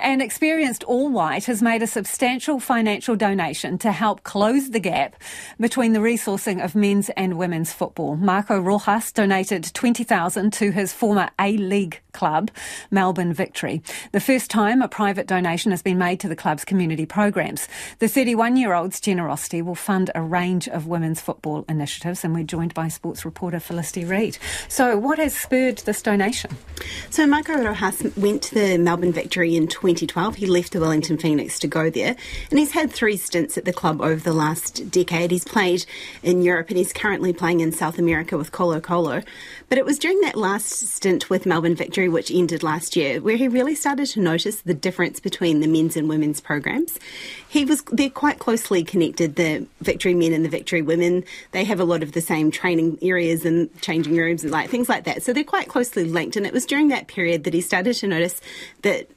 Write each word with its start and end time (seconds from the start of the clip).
An 0.00 0.22
experienced 0.22 0.84
All 0.84 1.10
White 1.10 1.44
has 1.44 1.60
made 1.62 1.82
a 1.82 1.86
substantial 1.86 2.58
financial 2.58 3.14
donation 3.14 3.76
to 3.78 3.92
help 3.92 4.22
close 4.22 4.70
the 4.70 4.80
gap 4.80 5.16
between 5.60 5.92
the 5.92 6.00
resourcing 6.00 6.64
of 6.64 6.74
men's 6.74 7.10
and 7.10 7.36
women's 7.36 7.74
football. 7.74 8.16
Marco 8.16 8.58
Rojas 8.58 9.12
donated 9.12 9.70
20,000 9.74 10.50
to 10.54 10.70
his 10.70 10.94
former 10.94 11.28
A-League 11.38 12.00
club, 12.12 12.50
Melbourne 12.90 13.32
Victory. 13.32 13.82
The 14.12 14.20
first 14.20 14.50
time 14.50 14.82
a 14.82 14.88
private 14.88 15.26
donation 15.26 15.70
has 15.70 15.82
been 15.82 15.98
made 15.98 16.20
to 16.20 16.28
the 16.28 16.36
club's 16.36 16.64
community 16.64 17.06
programs. 17.06 17.68
The 17.98 18.06
31-year-old's 18.06 19.00
generosity 19.00 19.62
will 19.62 19.74
fund 19.74 20.10
a 20.14 20.22
range 20.22 20.68
of 20.68 20.86
women's 20.86 21.20
football 21.20 21.64
initiatives 21.68 22.24
and 22.24 22.34
we're 22.34 22.44
joined 22.44 22.74
by 22.74 22.88
sports 22.88 23.24
reporter 23.24 23.60
Felicity 23.60 24.04
Reid. 24.04 24.38
So 24.68 24.96
what 24.96 25.18
has 25.18 25.36
spurred 25.36 25.78
this 25.78 26.02
donation? 26.02 26.56
So 27.10 27.26
Marco 27.26 27.56
Rojas 27.56 28.02
went 28.16 28.42
to 28.42 28.54
the 28.54 28.78
Melbourne 28.78 29.12
Victory 29.12 29.56
in 29.56 29.68
2012. 29.68 30.36
He 30.36 30.46
left 30.46 30.72
the 30.72 30.80
Wellington 30.80 31.18
Phoenix 31.18 31.58
to 31.60 31.66
go 31.66 31.90
there, 31.90 32.16
and 32.50 32.58
he's 32.58 32.72
had 32.72 32.90
three 32.90 33.16
stints 33.16 33.56
at 33.56 33.64
the 33.64 33.72
club 33.72 34.00
over 34.00 34.20
the 34.20 34.32
last 34.32 34.90
decade. 34.90 35.30
He's 35.30 35.44
played 35.44 35.84
in 36.22 36.42
Europe 36.42 36.68
and 36.68 36.78
he's 36.78 36.92
currently 36.92 37.32
playing 37.32 37.60
in 37.60 37.72
South 37.72 37.98
America 37.98 38.36
with 38.36 38.52
Colo 38.52 38.80
Colo. 38.80 39.22
But 39.68 39.78
it 39.78 39.84
was 39.84 39.98
during 39.98 40.20
that 40.20 40.36
last 40.36 40.68
stint 40.88 41.30
with 41.30 41.46
Melbourne 41.46 41.74
Victory, 41.74 42.01
which 42.08 42.30
ended 42.30 42.62
last 42.62 42.96
year, 42.96 43.20
where 43.20 43.36
he 43.36 43.48
really 43.48 43.74
started 43.74 44.06
to 44.06 44.20
notice 44.20 44.62
the 44.62 44.74
difference 44.74 45.20
between 45.20 45.60
the 45.60 45.66
men's 45.66 45.96
and 45.96 46.08
women's 46.08 46.40
programs. 46.40 46.98
He 47.48 47.64
was 47.64 47.82
they're 47.92 48.10
quite 48.10 48.38
closely 48.38 48.84
connected. 48.84 49.36
The 49.36 49.66
Victory 49.80 50.14
men 50.14 50.32
and 50.32 50.44
the 50.44 50.48
Victory 50.48 50.82
women 50.82 51.24
they 51.52 51.64
have 51.64 51.80
a 51.80 51.84
lot 51.84 52.02
of 52.02 52.12
the 52.12 52.20
same 52.20 52.50
training 52.50 52.98
areas 53.02 53.44
and 53.44 53.68
changing 53.80 54.16
rooms 54.16 54.42
and 54.42 54.52
like 54.52 54.70
things 54.70 54.88
like 54.88 55.04
that. 55.04 55.22
So 55.22 55.32
they're 55.32 55.44
quite 55.44 55.68
closely 55.68 56.04
linked. 56.04 56.36
And 56.36 56.46
it 56.46 56.52
was 56.52 56.66
during 56.66 56.88
that 56.88 57.06
period 57.06 57.44
that 57.44 57.54
he 57.54 57.60
started 57.60 57.94
to 57.94 58.06
notice 58.06 58.40
that 58.82 59.08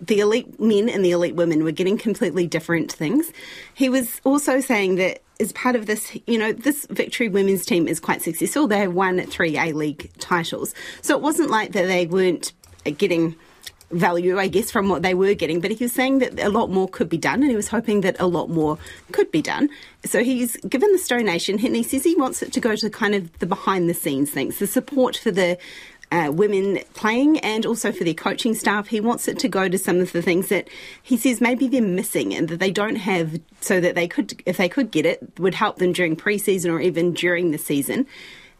the 0.00 0.20
elite 0.20 0.58
men 0.58 0.88
and 0.88 1.04
the 1.04 1.10
elite 1.10 1.34
women 1.34 1.64
were 1.64 1.70
getting 1.70 1.98
completely 1.98 2.46
different 2.46 2.90
things. 2.92 3.32
He 3.74 3.88
was 3.88 4.20
also 4.24 4.60
saying 4.60 4.96
that 4.96 5.20
as 5.40 5.52
part 5.52 5.76
of 5.76 5.86
this, 5.86 6.16
you 6.26 6.38
know, 6.38 6.52
this 6.52 6.86
Victory 6.90 7.28
women's 7.28 7.66
team 7.66 7.88
is 7.88 8.00
quite 8.00 8.22
successful. 8.22 8.66
They 8.66 8.78
have 8.78 8.94
won 8.94 9.20
three 9.26 9.58
A 9.58 9.72
League 9.72 10.10
titles. 10.18 10.74
So 11.02 11.16
it 11.16 11.22
wasn't 11.22 11.50
like 11.50 11.72
that 11.72 11.86
they 11.86 12.06
weren't 12.06 12.52
getting 12.96 13.36
value, 13.90 14.38
I 14.38 14.48
guess, 14.48 14.70
from 14.70 14.88
what 14.88 15.02
they 15.02 15.14
were 15.14 15.34
getting. 15.34 15.60
But 15.60 15.70
he 15.70 15.84
was 15.84 15.92
saying 15.92 16.18
that 16.18 16.40
a 16.40 16.48
lot 16.48 16.70
more 16.70 16.88
could 16.88 17.08
be 17.08 17.18
done, 17.18 17.42
and 17.42 17.50
he 17.50 17.56
was 17.56 17.68
hoping 17.68 18.00
that 18.00 18.16
a 18.18 18.26
lot 18.26 18.50
more 18.50 18.78
could 19.12 19.30
be 19.30 19.42
done. 19.42 19.68
So 20.04 20.24
he's 20.24 20.56
given 20.68 20.90
this 20.92 21.06
donation, 21.06 21.58
and 21.64 21.76
he 21.76 21.82
says 21.82 22.04
he 22.04 22.14
wants 22.16 22.42
it 22.42 22.52
to 22.52 22.60
go 22.60 22.76
to 22.76 22.90
kind 22.90 23.14
of 23.14 23.38
the 23.38 23.46
behind 23.46 23.88
the 23.88 23.94
scenes 23.94 24.30
things, 24.30 24.58
the 24.58 24.66
support 24.66 25.16
for 25.16 25.30
the 25.30 25.58
uh, 26.14 26.30
women 26.30 26.78
playing 26.94 27.40
and 27.40 27.66
also 27.66 27.90
for 27.90 28.04
their 28.04 28.14
coaching 28.14 28.54
staff. 28.54 28.86
He 28.86 29.00
wants 29.00 29.26
it 29.26 29.36
to 29.40 29.48
go 29.48 29.68
to 29.68 29.76
some 29.76 29.98
of 29.98 30.12
the 30.12 30.22
things 30.22 30.48
that 30.48 30.68
he 31.02 31.16
says 31.16 31.40
maybe 31.40 31.66
they're 31.66 31.82
missing 31.82 32.32
and 32.32 32.48
that 32.48 32.60
they 32.60 32.70
don't 32.70 32.96
have 32.96 33.40
so 33.60 33.80
that 33.80 33.96
they 33.96 34.06
could, 34.06 34.40
if 34.46 34.56
they 34.56 34.68
could 34.68 34.92
get 34.92 35.06
it, 35.06 35.38
would 35.40 35.54
help 35.54 35.78
them 35.78 35.92
during 35.92 36.14
pre-season 36.14 36.70
or 36.70 36.80
even 36.80 37.14
during 37.14 37.50
the 37.50 37.58
season. 37.58 38.06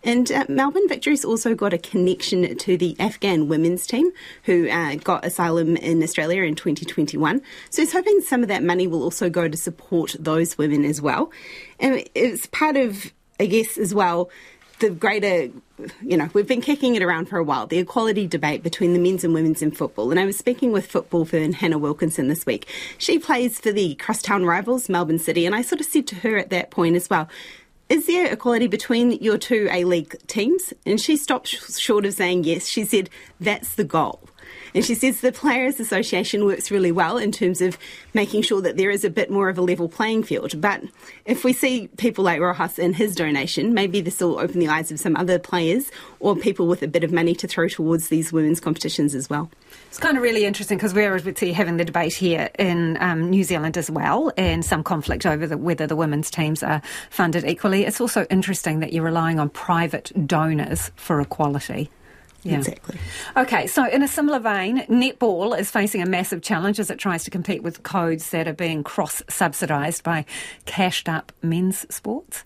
And 0.03 0.31
uh, 0.33 0.45
Melbourne 0.49 0.89
Victory's 0.89 1.25
also 1.25 1.55
got 1.55 1.73
a 1.73 1.79
connection 1.79 2.57
to 2.59 2.77
the 2.77 2.97
Afghan 2.99 3.47
women's 3.47 3.87
team 3.87 4.11
who 4.43 4.69
uh, 4.69 4.97
got 4.97 5.25
asylum 5.25 5.77
in 5.77 6.03
Australia 6.03 6.43
in 6.43 6.57
2021. 6.57 7.41
So 7.71 7.83
he's 7.83 7.93
hoping 7.93 8.21
some 8.21 8.43
of 8.43 8.49
that 8.49 8.65
money 8.65 8.89
will 8.89 9.03
also 9.03 9.31
go 9.31 9.49
to 9.49 9.57
support 9.57 10.17
those 10.19 10.59
women 10.59 10.85
as 10.85 11.01
well. 11.01 11.31
And 11.79 12.05
it's 12.17 12.47
part 12.47 12.77
of, 12.77 13.13
I 13.39 13.47
guess, 13.47 13.79
as 13.79 13.95
well, 13.95 14.29
the 14.85 14.91
greater, 14.91 15.51
you 16.03 16.17
know, 16.17 16.29
we've 16.35 16.47
been 16.47 16.61
kicking 16.61 16.95
it 16.95 17.03
around 17.03 17.27
for 17.27 17.39
a 17.39 17.43
while, 17.43 17.67
the 17.67 17.79
equality 17.79 18.27
debate 18.27 18.63
between 18.63 18.93
the 18.93 18.99
men's 18.99 19.25
and 19.25 19.33
women's 19.33 19.63
in 19.63 19.71
football. 19.71 20.11
And 20.11 20.21
I 20.21 20.27
was 20.27 20.37
speaking 20.37 20.73
with 20.73 20.87
Football 20.87 21.25
Fern 21.25 21.55
Hannah 21.55 21.79
Wilkinson 21.79 22.29
this 22.29 22.45
week. 22.45 22.69
She 22.99 23.19
plays 23.19 23.59
for 23.59 23.73
the 23.73 23.95
crosstown 23.95 24.45
rivals, 24.45 24.91
Melbourne 24.91 25.19
City. 25.19 25.47
And 25.47 25.55
I 25.55 25.63
sort 25.63 25.81
of 25.81 25.87
said 25.87 26.07
to 26.09 26.17
her 26.17 26.37
at 26.37 26.51
that 26.51 26.71
point 26.71 26.97
as 26.97 27.09
well, 27.09 27.29
is 27.89 28.07
there 28.07 28.31
equality 28.31 28.67
between 28.67 29.13
your 29.13 29.39
two 29.39 29.69
A 29.71 29.85
League 29.85 30.17
teams? 30.27 30.75
And 30.85 31.01
she 31.01 31.17
stopped 31.17 31.49
short 31.49 32.05
of 32.05 32.13
saying 32.13 32.45
yes. 32.45 32.67
She 32.67 32.85
said, 32.85 33.09
that's 33.41 33.77
the 33.77 33.85
goal. 33.85 34.21
And 34.75 34.85
she 34.85 34.95
says 34.95 35.21
the 35.21 35.33
Players 35.33 35.81
Association 35.81 36.45
works 36.45 36.71
really 36.71 36.93
well 36.93 37.17
in 37.17 37.33
terms 37.33 37.61
of 37.61 37.79
making 38.13 38.43
sure 38.43 38.61
that 38.63 38.77
there 38.77 38.91
is 38.91 39.05
a 39.05 39.11
bit 39.11 39.31
more 39.31 39.49
of 39.49 39.59
a 39.59 39.63
level 39.63 39.89
playing 39.89 40.25
field. 40.25 40.61
But 40.61 40.83
if 41.25 41.45
we 41.45 41.53
see 41.53 41.89
people 41.97 42.25
like 42.25 42.41
Rojas 42.41 42.79
in 42.79 42.95
his 42.95 43.15
donation, 43.15 43.75
maybe 43.75 44.01
this 44.01 44.21
will 44.21 44.39
open 44.39 44.61
the 44.61 44.69
eyes 44.69 44.91
of 44.91 45.01
some 45.01 45.17
other 45.17 45.39
players 45.39 45.91
or 46.21 46.37
people 46.37 46.67
with 46.67 46.83
a 46.83 46.89
bit 46.89 47.05
of 47.05 47.13
money 47.13 47.35
to 47.37 47.47
throw 47.47 47.69
towards 47.69 48.09
these 48.09 48.33
women's 48.33 48.61
competitions 48.61 49.15
as 49.15 49.31
well. 49.31 49.51
It's 49.89 49.99
kind 49.99 50.17
of 50.17 50.23
really 50.23 50.45
interesting 50.45 50.77
because 50.79 50.95
we're 50.95 51.15
obviously 51.15 51.53
having 51.53 51.77
the 51.77 51.85
debate 51.85 52.15
here 52.15 52.51
in 52.59 52.97
um, 53.01 53.31
New 53.31 53.45
Zealand 53.45 53.77
as 53.77 53.91
well, 53.91 54.33
and 54.37 54.65
some 54.65 54.83
conflict 54.83 55.25
over 55.27 55.47
the, 55.47 55.57
whether 55.57 55.87
the 55.87 55.97
women's 55.97 56.31
teams 56.31 56.63
are 56.63 56.83
funded 57.11 57.45
equally. 57.45 57.85
It's 57.85 58.01
also 58.01 58.25
interesting 58.31 58.81
that 58.81 58.93
you're 58.93 59.05
relying 59.05 59.39
on 59.39 59.51
private 59.51 60.11
donors 60.27 60.91
for 60.97 61.21
equality. 61.21 61.91
Yeah. 62.45 62.59
Exactly. 62.59 62.99
Okay, 63.37 63.67
so 63.67 63.89
in 63.89 64.03
a 64.03 64.09
similar 64.09 64.39
vein, 64.39 64.83
netball 64.83 65.59
is 65.59 65.71
facing 65.71 66.03
a 66.03 66.07
massive 66.07 66.43
challenge 66.43 66.79
as 66.79 66.91
it 66.91 66.99
tries 66.99 67.25
to 67.25 67.31
compete 67.31 67.63
with 67.63 67.83
codes 67.83 68.31
that 68.31 68.47
are 68.47 68.53
being 68.53 68.85
cross 68.85 69.23
subsidised 69.29 70.03
by 70.05 70.27
cashed 70.67 71.09
up 71.09 71.33
men's 71.43 71.87
sports. 71.93 72.45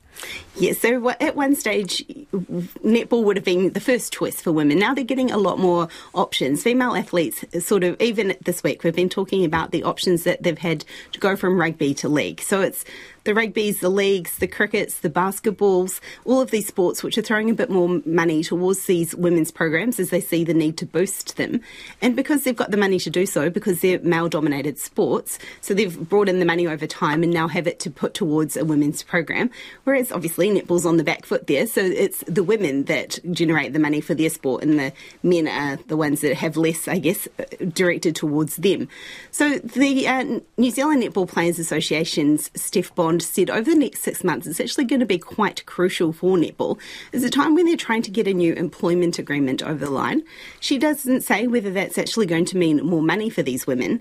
Yeah, 0.57 0.73
so 0.73 1.11
at 1.11 1.37
one 1.37 1.55
stage, 1.55 2.05
netball 2.33 3.25
would 3.25 3.37
have 3.37 3.45
been 3.45 3.73
the 3.73 3.81
first 3.81 4.13
choice 4.13 4.41
for 4.41 4.51
women. 4.51 4.79
Now 4.79 4.95
they're 4.95 5.05
getting 5.05 5.31
a 5.31 5.37
lot 5.37 5.59
more 5.59 5.89
options. 6.15 6.63
Female 6.63 6.95
athletes, 6.95 7.45
sort 7.65 7.85
of, 7.85 8.01
even 8.01 8.37
this 8.45 8.63
week, 8.63 8.83
we've 8.83 8.95
been 8.95 9.09
talking 9.09 9.45
about 9.45 9.71
the 9.71 9.85
options 9.85 10.25
that 10.25 10.43
they've 10.43 10.59
had 10.59 10.85
to 11.13 11.21
go 11.21 11.37
from 11.37 11.61
rugby 11.61 11.95
to 11.95 12.09
league. 12.09 12.41
So 12.41 12.61
it's 12.61 12.85
the 13.29 13.35
rugby's, 13.35 13.81
the 13.81 13.91
leagues, 13.91 14.39
the 14.39 14.47
crickets, 14.47 15.01
the 15.01 15.11
basketballs, 15.11 16.01
all 16.25 16.41
of 16.41 16.51
these 16.51 16.67
sports 16.67 17.03
which 17.03 17.19
are 17.19 17.23
throwing 17.23 17.51
a 17.51 17.55
bit 17.55 17.69
more 17.69 18.01
money 18.07 18.43
towards 18.43 18.87
these 18.87 19.15
women's 19.15 19.51
programs 19.51 20.01
as 20.01 20.09
they 20.09 20.19
see 20.19 20.45
the 20.45 20.55
need 20.55 20.79
to 20.79 20.87
boost 20.87 21.37
them. 21.37 21.61
And 22.01 22.17
because 22.17 22.45
they've 22.45 22.57
got 22.57 22.71
the 22.71 22.79
money 22.79 22.99
to 23.01 23.11
do 23.11 23.27
so, 23.27 23.51
because 23.51 23.83
they're 23.83 23.99
male 23.99 24.31
dominated 24.31 24.79
sports, 24.79 25.39
so 25.61 25.75
they've 25.75 26.09
brought 26.09 26.31
in 26.31 26.39
the 26.39 26.47
money 26.47 26.67
over 26.67 26.87
time 26.87 27.23
and 27.23 27.31
now 27.31 27.49
have 27.49 27.67
it 27.67 27.79
to 27.81 27.91
put 27.91 28.15
towards 28.15 28.57
a 28.57 28.65
women's 28.65 29.03
program. 29.03 29.51
Whereas 29.85 30.11
obviously 30.11 30.49
netball's 30.49 30.87
on 30.87 30.97
the 30.97 31.05
back 31.05 31.27
foot 31.27 31.49
there, 31.49 31.67
so 31.67 31.83
it's 31.83 32.25
the 32.27 32.43
women 32.43 32.85
that 32.85 33.19
generate 33.31 33.75
the 33.75 33.79
money 33.79 34.01
for 34.01 34.15
their 34.15 34.31
sport 34.31 34.63
and 34.63 34.79
the 34.79 34.91
men 35.23 35.49
are 35.49 35.77
the 35.77 35.99
ones 35.99 36.23
that 36.23 36.35
have 36.35 36.57
less, 36.57 36.89
I 36.89 36.99
guess, 36.99 37.29
directed 37.75 38.17
towards 38.17 38.57
them. 38.57 38.89
So 39.33 39.59
the 39.59 40.09
uh, 40.09 40.41
New 40.57 40.71
Zealand 40.71 41.03
Netball 41.03 41.29
Players 41.29 41.59
Association's 41.59 42.51
Steph 42.55 42.95
Bond 42.95 43.18
Bond 43.19 43.23
said 43.23 43.51
over 43.51 43.71
the 43.71 43.77
next 43.77 44.03
six 44.03 44.23
months, 44.23 44.47
it's 44.47 44.61
actually 44.61 44.85
going 44.85 45.01
to 45.01 45.07
be 45.07 45.19
quite 45.19 45.67
crucial 45.67 46.13
for 46.13 46.37
netball. 46.37 46.79
It's 47.13 47.25
a 47.25 47.31
time 47.31 47.57
when 47.57 47.67
they're 47.67 47.77
trying 47.77 48.03
to 48.03 48.13
get 48.13 48.29
a 48.29 48.33
new 48.33 48.55
employment 48.55 49.19
agreement 49.19 49.61
over 49.61 49.85
the 49.85 49.91
line. 49.91 50.23
She 50.61 50.79
doesn't 50.79 51.23
say 51.23 51.49
whether 51.49 51.71
that's 51.71 51.99
actually 51.99 52.27
going 52.27 52.45
to 52.47 52.57
mean 52.57 52.85
more 52.87 53.03
money 53.03 53.29
for 53.29 53.43
these 53.43 53.67
women, 53.67 54.01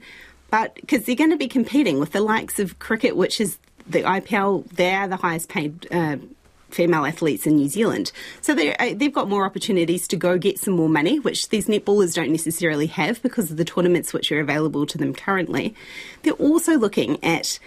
but 0.51 0.75
because 0.75 1.05
they're 1.05 1.15
going 1.15 1.31
to 1.31 1.37
be 1.37 1.47
competing 1.47 1.99
with 1.99 2.11
the 2.11 2.21
likes 2.21 2.59
of 2.59 2.77
cricket, 2.77 3.15
which 3.15 3.41
is 3.41 3.57
the 3.87 4.03
IPL, 4.03 4.69
they 4.69 4.93
are 4.93 5.07
the 5.07 5.17
highest 5.17 5.49
paid. 5.49 5.87
Uh, 5.91 6.17
female 6.69 7.05
athletes 7.05 7.47
in 7.47 7.55
New 7.55 7.69
Zealand. 7.69 8.11
So 8.41 8.51
uh, 8.51 8.93
they've 8.93 9.13
got 9.13 9.29
more 9.29 9.45
opportunities 9.45 10.05
to 10.09 10.17
go 10.17 10.37
get 10.37 10.59
some 10.59 10.73
more 10.73 10.89
money, 10.89 11.17
which 11.17 11.47
these 11.47 11.67
netballers 11.67 12.13
don't 12.13 12.29
necessarily 12.29 12.87
have 12.87 13.21
because 13.21 13.49
of 13.49 13.55
the 13.55 13.63
tournaments 13.63 14.11
which 14.11 14.33
are 14.33 14.41
available 14.41 14.85
to 14.87 14.97
them 14.97 15.13
currently. 15.13 15.73
They're 16.23 16.33
also 16.33 16.77
looking 16.77 17.23
at 17.23 17.57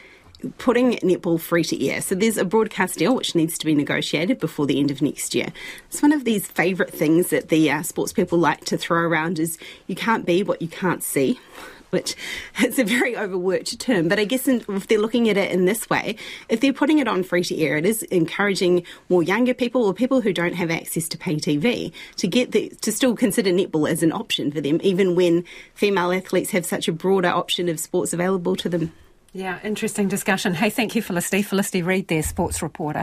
putting 0.58 0.92
netball 0.98 1.40
free 1.40 1.64
to 1.64 1.86
air. 1.86 2.00
So 2.00 2.14
there's 2.14 2.36
a 2.36 2.44
broadcast 2.44 2.98
deal 2.98 3.14
which 3.14 3.34
needs 3.34 3.58
to 3.58 3.66
be 3.66 3.74
negotiated 3.74 4.38
before 4.38 4.66
the 4.66 4.78
end 4.78 4.90
of 4.90 5.02
next 5.02 5.34
year. 5.34 5.48
It's 5.88 6.02
one 6.02 6.12
of 6.12 6.24
these 6.24 6.46
favourite 6.46 6.92
things 6.92 7.30
that 7.30 7.48
the 7.48 7.70
uh, 7.70 7.82
sports 7.82 8.12
people 8.12 8.38
like 8.38 8.64
to 8.66 8.78
throw 8.78 9.00
around 9.00 9.38
is 9.38 9.58
you 9.86 9.94
can't 9.94 10.26
be 10.26 10.42
what 10.42 10.62
you 10.62 10.68
can't 10.68 11.02
see. 11.02 11.38
Which 11.90 12.14
is 12.64 12.78
a 12.78 12.84
very 12.84 13.16
overworked 13.16 13.80
term, 13.80 14.06
but 14.06 14.20
I 14.20 14.24
guess 14.24 14.46
in, 14.46 14.64
if 14.68 14.86
they're 14.86 15.00
looking 15.00 15.28
at 15.28 15.36
it 15.36 15.50
in 15.50 15.64
this 15.64 15.90
way, 15.90 16.14
if 16.48 16.60
they're 16.60 16.72
putting 16.72 17.00
it 17.00 17.08
on 17.08 17.24
free 17.24 17.42
to 17.42 17.60
air, 17.60 17.76
it 17.76 17.84
is 17.84 18.04
encouraging 18.04 18.84
more 19.08 19.24
younger 19.24 19.54
people 19.54 19.84
or 19.84 19.92
people 19.92 20.20
who 20.20 20.32
don't 20.32 20.54
have 20.54 20.70
access 20.70 21.08
to 21.08 21.18
pay 21.18 21.34
TV 21.34 21.90
to 22.18 22.28
get 22.28 22.52
the, 22.52 22.68
to 22.82 22.92
still 22.92 23.16
consider 23.16 23.50
netball 23.50 23.90
as 23.90 24.04
an 24.04 24.12
option 24.12 24.52
for 24.52 24.60
them, 24.60 24.78
even 24.84 25.16
when 25.16 25.44
female 25.74 26.12
athletes 26.12 26.52
have 26.52 26.64
such 26.64 26.86
a 26.86 26.92
broader 26.92 27.26
option 27.26 27.68
of 27.68 27.80
sports 27.80 28.12
available 28.12 28.54
to 28.54 28.68
them. 28.68 28.92
Yeah, 29.32 29.60
interesting 29.62 30.08
discussion. 30.08 30.54
Hey, 30.54 30.70
thank 30.70 30.96
you, 30.96 31.02
Felicity. 31.02 31.42
Felicity 31.42 31.82
Reid, 31.82 32.08
there, 32.08 32.22
sports 32.22 32.62
reporter. 32.62 32.98